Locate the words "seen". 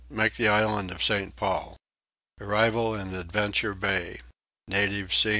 5.15-5.29